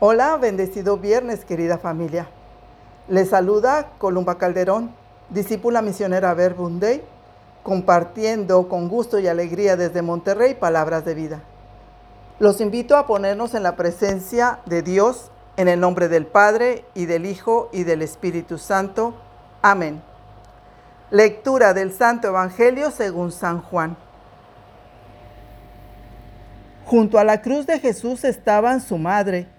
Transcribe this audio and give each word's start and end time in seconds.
Hola, 0.00 0.36
bendecido 0.36 0.96
viernes, 0.96 1.44
querida 1.44 1.76
familia. 1.76 2.28
Les 3.08 3.30
saluda 3.30 3.88
Columba 3.98 4.38
Calderón, 4.38 4.94
discípula 5.28 5.82
misionera 5.82 6.34
Verbum 6.34 6.78
compartiendo 7.64 8.68
con 8.68 8.88
gusto 8.88 9.18
y 9.18 9.26
alegría 9.26 9.76
desde 9.76 10.02
Monterrey 10.02 10.54
palabras 10.54 11.04
de 11.04 11.14
vida. 11.14 11.40
Los 12.38 12.60
invito 12.60 12.96
a 12.96 13.08
ponernos 13.08 13.54
en 13.54 13.64
la 13.64 13.74
presencia 13.74 14.60
de 14.66 14.82
Dios 14.82 15.32
en 15.56 15.66
el 15.66 15.80
nombre 15.80 16.08
del 16.08 16.26
Padre 16.26 16.84
y 16.94 17.06
del 17.06 17.26
Hijo 17.26 17.68
y 17.72 17.82
del 17.82 18.02
Espíritu 18.02 18.56
Santo. 18.56 19.14
Amén. 19.62 20.00
Lectura 21.10 21.74
del 21.74 21.92
Santo 21.92 22.28
Evangelio 22.28 22.92
según 22.92 23.32
San 23.32 23.62
Juan. 23.62 23.96
Junto 26.86 27.18
a 27.18 27.24
la 27.24 27.42
cruz 27.42 27.66
de 27.66 27.80
Jesús 27.80 28.22
estaban 28.22 28.80
su 28.80 28.96
madre 28.96 29.57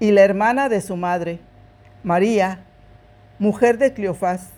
y 0.00 0.10
la 0.12 0.22
hermana 0.22 0.70
de 0.70 0.80
su 0.80 0.96
madre, 0.96 1.38
María, 2.02 2.64
mujer 3.38 3.76
de 3.76 3.92
Cleofás, 3.92 4.48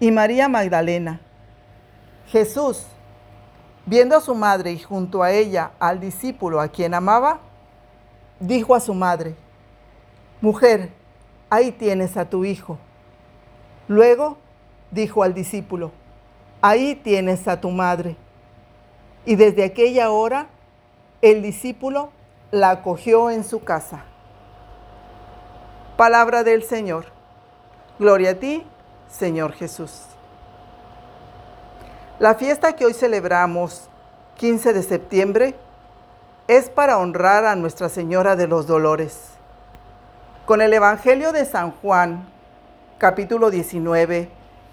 y 0.00 0.10
María 0.10 0.48
Magdalena. 0.48 1.20
Jesús, 2.28 2.86
viendo 3.86 4.16
a 4.16 4.20
su 4.20 4.34
madre 4.34 4.72
y 4.72 4.78
junto 4.78 5.22
a 5.22 5.30
ella 5.30 5.72
al 5.78 6.00
discípulo 6.00 6.60
a 6.60 6.68
quien 6.68 6.94
amaba, 6.94 7.40
dijo 8.40 8.74
a 8.74 8.80
su 8.80 8.94
madre, 8.94 9.36
Mujer, 10.40 10.90
ahí 11.50 11.70
tienes 11.70 12.16
a 12.16 12.28
tu 12.28 12.44
hijo. 12.44 12.78
Luego 13.86 14.38
dijo 14.90 15.22
al 15.22 15.34
discípulo, 15.34 15.92
Ahí 16.60 16.94
tienes 16.96 17.46
a 17.46 17.60
tu 17.60 17.70
madre. 17.70 18.16
Y 19.24 19.36
desde 19.36 19.64
aquella 19.64 20.10
hora 20.10 20.48
el 21.20 21.42
discípulo 21.42 22.10
la 22.50 22.70
acogió 22.70 23.30
en 23.30 23.44
su 23.44 23.62
casa. 23.62 24.04
Palabra 26.02 26.42
del 26.42 26.64
Señor. 26.64 27.04
Gloria 28.00 28.30
a 28.30 28.34
ti, 28.34 28.66
Señor 29.08 29.52
Jesús. 29.52 30.02
La 32.18 32.34
fiesta 32.34 32.72
que 32.72 32.84
hoy 32.84 32.92
celebramos, 32.92 33.88
15 34.34 34.72
de 34.72 34.82
septiembre, 34.82 35.54
es 36.48 36.68
para 36.68 36.98
honrar 36.98 37.44
a 37.44 37.54
Nuestra 37.54 37.88
Señora 37.88 38.34
de 38.34 38.48
los 38.48 38.66
Dolores. 38.66 39.28
Con 40.44 40.60
el 40.60 40.72
Evangelio 40.72 41.30
de 41.30 41.44
San 41.44 41.70
Juan, 41.70 42.26
capítulo 42.98 43.52
19, 43.52 44.28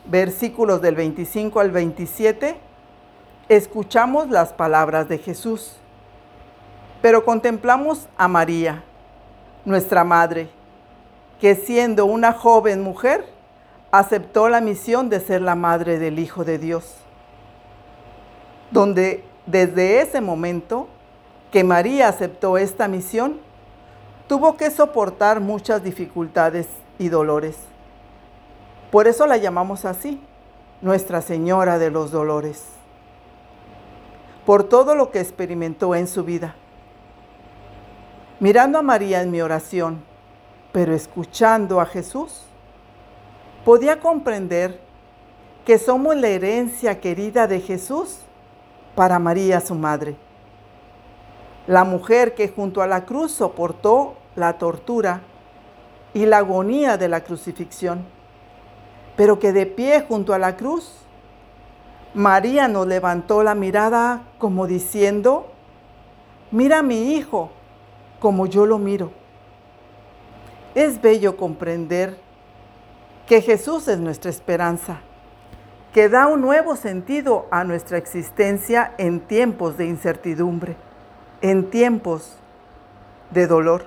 versículos 0.06 0.82
del 0.82 0.96
25 0.96 1.60
al 1.60 1.70
27, 1.70 2.58
escuchamos 3.50 4.32
las 4.32 4.52
palabras 4.52 5.08
de 5.08 5.20
Jesús, 5.20 5.76
pero 7.04 7.24
contemplamos 7.24 8.10
a 8.18 8.28
María, 8.28 8.84
nuestra 9.64 10.04
Madre, 10.04 10.50
que 11.40 11.56
siendo 11.56 12.06
una 12.06 12.34
joven 12.34 12.82
mujer, 12.82 13.26
aceptó 13.92 14.50
la 14.50 14.62
misión 14.62 15.10
de 15.10 15.20
ser 15.20 15.42
la 15.42 15.56
madre 15.56 15.98
del 15.98 16.20
Hijo 16.20 16.44
de 16.44 16.58
Dios. 16.58 16.96
Donde 18.72 19.24
desde 19.46 20.02
ese 20.02 20.22
momento 20.22 20.88
que 21.52 21.64
María 21.64 22.08
aceptó 22.08 22.58
esta 22.58 22.88
misión, 22.88 23.40
tuvo 24.28 24.58
que 24.58 24.70
soportar 24.70 25.40
muchas 25.40 25.84
dificultades 25.84 26.68
y 27.00 27.10
dolores. 27.10 27.58
Por 28.92 29.08
eso 29.08 29.26
la 29.26 29.38
llamamos 29.38 29.86
así, 29.86 30.22
Nuestra 30.82 31.22
Señora 31.22 31.80
de 31.80 31.90
los 31.90 32.12
Dolores, 32.12 32.64
por 34.46 34.64
todo 34.64 34.96
lo 34.96 35.10
que 35.12 35.20
experimentó 35.20 35.96
en 35.96 36.08
su 36.08 36.24
vida. 36.24 36.56
Mirando 38.40 38.78
a 38.78 38.82
María 38.82 39.22
en 39.22 39.32
mi 39.32 39.42
oración, 39.42 40.04
pero 40.72 40.94
escuchando 40.94 41.80
a 41.80 41.86
Jesús, 41.86 42.44
podía 43.66 44.00
comprender 44.00 44.80
que 45.66 45.78
somos 45.78 46.16
la 46.16 46.28
herencia 46.28 47.00
querida 47.00 47.48
de 47.48 47.60
Jesús 47.60 48.20
para 48.96 49.20
María 49.20 49.62
su 49.62 49.76
madre. 49.76 50.16
La 51.68 51.84
mujer 51.84 52.34
que 52.34 52.50
junto 52.50 52.82
a 52.82 52.88
la 52.88 53.06
cruz 53.06 53.32
soportó 53.32 54.16
la 54.36 54.58
tortura 54.58 55.22
y 56.14 56.26
la 56.26 56.38
agonía 56.38 56.98
de 56.98 57.08
la 57.08 57.24
crucifixión, 57.24 58.06
pero 59.16 59.38
que 59.38 59.54
de 59.54 59.66
pie 59.66 60.04
junto 60.08 60.34
a 60.34 60.40
la 60.40 60.56
cruz, 60.56 60.92
María 62.16 62.68
nos 62.68 62.88
levantó 62.88 63.44
la 63.44 63.54
mirada 63.54 64.24
como 64.40 64.66
diciendo, 64.66 65.52
mira 66.50 66.80
a 66.80 66.84
mi 66.84 67.14
hijo 67.14 67.52
como 68.20 68.48
yo 68.48 68.66
lo 68.66 68.80
miro. 68.80 69.19
Es 70.76 71.02
bello 71.02 71.36
comprender 71.36 72.18
que 73.28 73.42
Jesús 73.42 73.88
es 73.88 74.00
nuestra 74.00 74.30
esperanza, 74.30 74.98
que 75.94 76.10
da 76.10 76.28
un 76.28 76.42
nuevo 76.42 76.76
sentido 76.76 77.48
a 77.52 77.64
nuestra 77.64 77.98
existencia 77.98 78.94
en 78.98 79.20
tiempos 79.20 79.78
de 79.78 79.86
incertidumbre, 79.86 80.76
en 81.42 81.70
tiempos 81.70 82.36
de 83.32 83.48
dolor. 83.48 83.86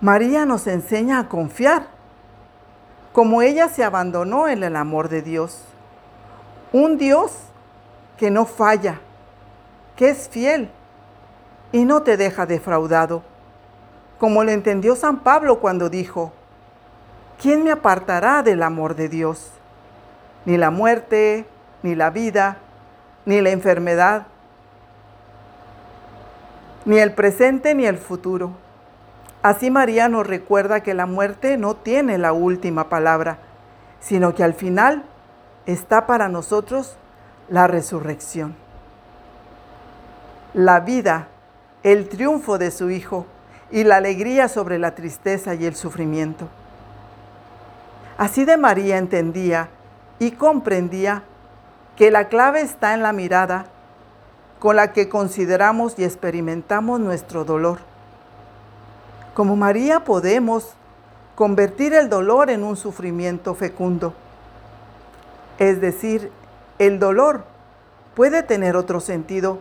María 0.00 0.44
nos 0.44 0.66
enseña 0.66 1.20
a 1.20 1.28
confiar, 1.28 1.86
como 3.12 3.42
ella 3.42 3.68
se 3.68 3.84
abandonó 3.84 4.48
en 4.48 4.64
el 4.64 4.74
amor 4.74 5.08
de 5.08 5.22
Dios. 5.22 5.62
Un 6.72 6.98
Dios 6.98 7.32
que 8.16 8.30
no 8.30 8.44
falla, 8.44 9.00
que 9.96 10.10
es 10.10 10.28
fiel 10.28 10.70
y 11.70 11.84
no 11.84 12.02
te 12.02 12.16
deja 12.16 12.46
defraudado 12.46 13.22
como 14.18 14.44
lo 14.44 14.50
entendió 14.50 14.96
San 14.96 15.20
Pablo 15.20 15.60
cuando 15.60 15.90
dijo, 15.90 16.32
¿quién 17.40 17.64
me 17.64 17.70
apartará 17.70 18.42
del 18.42 18.62
amor 18.62 18.94
de 18.96 19.08
Dios? 19.08 19.50
Ni 20.44 20.56
la 20.56 20.70
muerte, 20.70 21.46
ni 21.82 21.94
la 21.94 22.10
vida, 22.10 22.58
ni 23.26 23.40
la 23.40 23.50
enfermedad, 23.50 24.26
ni 26.84 26.98
el 26.98 27.12
presente 27.12 27.74
ni 27.74 27.86
el 27.86 27.98
futuro. 27.98 28.52
Así 29.42 29.70
María 29.70 30.08
nos 30.08 30.26
recuerda 30.26 30.80
que 30.80 30.94
la 30.94 31.06
muerte 31.06 31.58
no 31.58 31.74
tiene 31.74 32.18
la 32.18 32.32
última 32.32 32.88
palabra, 32.88 33.38
sino 34.00 34.34
que 34.34 34.44
al 34.44 34.54
final 34.54 35.04
está 35.66 36.06
para 36.06 36.28
nosotros 36.28 36.96
la 37.48 37.66
resurrección. 37.66 38.54
La 40.54 40.80
vida, 40.80 41.28
el 41.82 42.08
triunfo 42.08 42.58
de 42.58 42.70
su 42.70 42.90
Hijo, 42.90 43.26
y 43.70 43.84
la 43.84 43.96
alegría 43.96 44.48
sobre 44.48 44.78
la 44.78 44.94
tristeza 44.94 45.54
y 45.54 45.66
el 45.66 45.74
sufrimiento. 45.74 46.48
Así 48.16 48.44
de 48.44 48.56
María 48.56 48.98
entendía 48.98 49.68
y 50.18 50.32
comprendía 50.32 51.22
que 51.96 52.10
la 52.10 52.28
clave 52.28 52.60
está 52.60 52.94
en 52.94 53.02
la 53.02 53.12
mirada 53.12 53.66
con 54.58 54.76
la 54.76 54.92
que 54.92 55.08
consideramos 55.08 55.98
y 55.98 56.04
experimentamos 56.04 57.00
nuestro 57.00 57.44
dolor. 57.44 57.78
Como 59.34 59.56
María 59.56 60.04
podemos 60.04 60.74
convertir 61.34 61.92
el 61.92 62.08
dolor 62.08 62.50
en 62.50 62.62
un 62.62 62.76
sufrimiento 62.76 63.54
fecundo. 63.54 64.14
Es 65.58 65.80
decir, 65.80 66.30
el 66.78 66.98
dolor 66.98 67.44
puede 68.14 68.42
tener 68.42 68.76
otro 68.76 69.00
sentido 69.00 69.58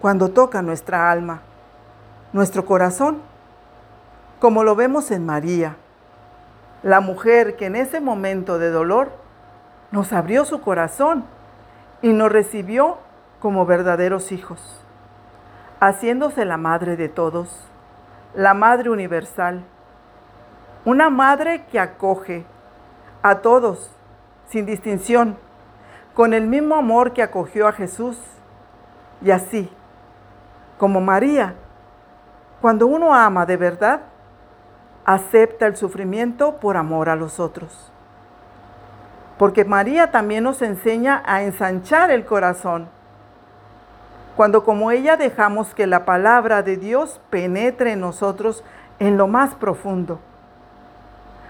cuando 0.00 0.28
toca 0.30 0.62
nuestra 0.62 1.10
alma 1.10 1.42
nuestro 2.32 2.64
corazón, 2.66 3.22
como 4.40 4.64
lo 4.64 4.76
vemos 4.76 5.10
en 5.10 5.24
María, 5.24 5.76
la 6.82 7.00
mujer 7.00 7.56
que 7.56 7.66
en 7.66 7.76
ese 7.76 8.00
momento 8.00 8.58
de 8.58 8.70
dolor 8.70 9.10
nos 9.90 10.12
abrió 10.12 10.44
su 10.44 10.60
corazón 10.60 11.24
y 12.02 12.12
nos 12.12 12.30
recibió 12.30 12.98
como 13.40 13.66
verdaderos 13.66 14.32
hijos, 14.32 14.80
haciéndose 15.80 16.44
la 16.44 16.56
madre 16.56 16.96
de 16.96 17.08
todos, 17.08 17.64
la 18.34 18.54
madre 18.54 18.90
universal, 18.90 19.64
una 20.84 21.10
madre 21.10 21.64
que 21.70 21.80
acoge 21.80 22.44
a 23.22 23.36
todos 23.36 23.90
sin 24.48 24.66
distinción, 24.66 25.36
con 26.14 26.34
el 26.34 26.46
mismo 26.46 26.74
amor 26.74 27.12
que 27.12 27.22
acogió 27.22 27.68
a 27.68 27.72
Jesús. 27.72 28.18
Y 29.22 29.30
así, 29.30 29.70
como 30.78 31.00
María, 31.00 31.54
cuando 32.60 32.86
uno 32.86 33.14
ama 33.14 33.46
de 33.46 33.56
verdad, 33.56 34.00
acepta 35.04 35.66
el 35.66 35.76
sufrimiento 35.76 36.56
por 36.56 36.76
amor 36.76 37.08
a 37.08 37.16
los 37.16 37.38
otros. 37.38 37.90
Porque 39.38 39.64
María 39.64 40.10
también 40.10 40.44
nos 40.44 40.60
enseña 40.62 41.22
a 41.24 41.42
ensanchar 41.42 42.10
el 42.10 42.24
corazón. 42.24 42.88
Cuando 44.36 44.64
como 44.64 44.90
ella 44.90 45.16
dejamos 45.16 45.74
que 45.74 45.86
la 45.86 46.04
palabra 46.04 46.62
de 46.62 46.76
Dios 46.76 47.20
penetre 47.30 47.92
en 47.92 48.00
nosotros 48.00 48.64
en 48.98 49.16
lo 49.16 49.28
más 49.28 49.54
profundo. 49.54 50.18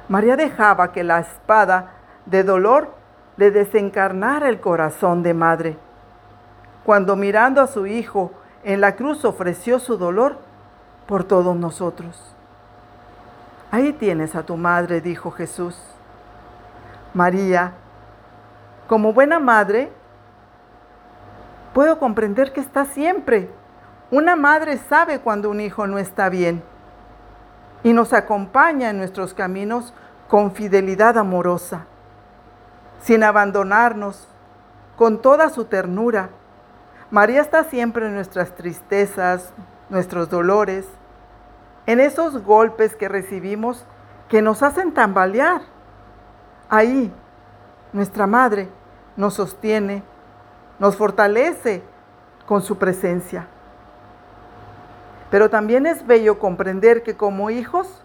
María 0.08 0.37
dejaba 0.37 0.93
que 0.93 1.04
la 1.04 1.20
espada 1.20 1.93
de 2.26 2.43
dolor 2.43 2.94
le 3.37 3.50
desencarnara 3.50 4.49
el 4.49 4.61
corazón 4.61 5.22
de 5.22 5.32
madre. 5.32 5.78
Cuando 6.84 7.16
mirando 7.16 7.62
a 7.62 7.66
su 7.66 7.87
hijo 7.87 8.32
en 8.64 8.81
la 8.81 8.96
cruz 8.96 9.25
ofreció 9.25 9.78
su 9.78 9.96
dolor, 9.96 10.48
por 11.08 11.25
todos 11.25 11.56
nosotros. 11.56 12.22
Ahí 13.70 13.94
tienes 13.94 14.34
a 14.34 14.43
tu 14.44 14.58
madre, 14.58 15.00
dijo 15.00 15.31
Jesús. 15.31 15.75
María, 17.14 17.72
como 18.87 19.14
buena 19.14 19.40
madre, 19.40 19.90
puedo 21.72 21.99
comprender 21.99 22.52
que 22.52 22.60
está 22.60 22.84
siempre. 22.84 23.50
Una 24.10 24.37
madre 24.37 24.76
sabe 24.76 25.20
cuando 25.20 25.49
un 25.50 25.60
hijo 25.60 25.87
no 25.87 25.99
está 25.99 26.28
bien 26.28 26.62
y 27.82 27.94
nos 27.94 28.12
acompaña 28.12 28.90
en 28.90 28.99
nuestros 28.99 29.32
caminos 29.32 29.94
con 30.28 30.52
fidelidad 30.52 31.16
amorosa, 31.16 31.87
sin 33.00 33.25
abandonarnos, 33.25 34.28
con 34.96 35.22
toda 35.22 35.49
su 35.49 35.64
ternura. 35.64 36.28
María 37.11 37.40
está 37.40 37.64
siempre 37.64 38.06
en 38.06 38.14
nuestras 38.14 38.54
tristezas, 38.54 39.54
nuestros 39.88 40.28
dolores, 40.28 40.87
en 41.88 42.00
esos 42.00 42.44
golpes 42.44 42.94
que 42.94 43.08
recibimos 43.08 43.82
que 44.29 44.43
nos 44.43 44.62
hacen 44.62 44.93
tambalear. 44.93 45.62
Ahí, 46.69 47.11
nuestra 47.94 48.26
Madre 48.26 48.69
nos 49.17 49.32
sostiene, 49.32 50.02
nos 50.79 50.96
fortalece 50.96 51.82
con 52.44 52.61
su 52.61 52.76
presencia. 52.76 53.46
Pero 55.31 55.49
también 55.49 55.87
es 55.87 56.06
bello 56.06 56.38
comprender 56.38 57.02
que 57.02 57.17
como 57.17 57.49
hijos 57.49 58.02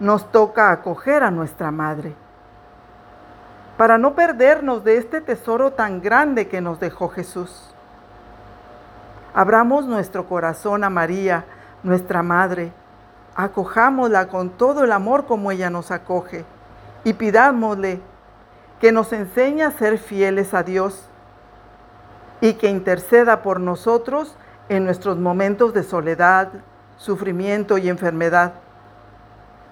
nos 0.00 0.32
toca 0.32 0.72
acoger 0.72 1.22
a 1.22 1.30
nuestra 1.30 1.70
Madre 1.70 2.14
para 3.76 3.98
no 3.98 4.14
perdernos 4.14 4.84
de 4.84 4.96
este 4.96 5.20
tesoro 5.20 5.72
tan 5.74 6.00
grande 6.00 6.48
que 6.48 6.62
nos 6.62 6.80
dejó 6.80 7.10
Jesús. 7.10 7.74
Abramos 9.34 9.84
nuestro 9.84 10.26
corazón 10.26 10.82
a 10.82 10.88
María, 10.88 11.44
nuestra 11.82 12.22
Madre, 12.22 12.72
acojámosla 13.38 14.26
con 14.26 14.50
todo 14.50 14.82
el 14.82 14.90
amor 14.90 15.26
como 15.26 15.52
ella 15.52 15.70
nos 15.70 15.92
acoge 15.92 16.44
y 17.04 17.12
pidámosle 17.12 18.00
que 18.80 18.90
nos 18.90 19.12
enseñe 19.12 19.62
a 19.62 19.70
ser 19.70 19.98
fieles 19.98 20.54
a 20.54 20.64
Dios 20.64 21.04
y 22.40 22.54
que 22.54 22.68
interceda 22.68 23.42
por 23.42 23.60
nosotros 23.60 24.34
en 24.68 24.84
nuestros 24.84 25.18
momentos 25.18 25.72
de 25.72 25.84
soledad, 25.84 26.48
sufrimiento 26.96 27.78
y 27.78 27.88
enfermedad, 27.88 28.54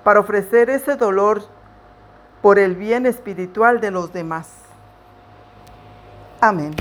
para 0.05 0.21
ofrecer 0.21 0.71
ese 0.71 0.95
dolor 0.95 1.43
por 2.43 2.61
el 2.61 2.77
bien 2.77 3.05
espiritual 3.05 3.81
de 3.81 3.91
los 3.91 4.13
demás. 4.13 4.49
Amén. 6.41 6.73